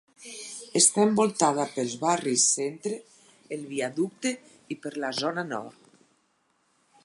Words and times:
Està 0.79 1.03
envoltada 1.07 1.65
pels 1.73 1.93
barris 2.05 2.45
Centre, 2.55 2.95
el 3.57 3.67
Viaducte 3.75 4.35
i 4.77 4.81
per 4.87 4.95
la 5.07 5.15
zona 5.23 5.49
Nord. 5.55 5.97